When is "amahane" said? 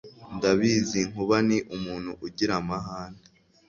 2.61-3.21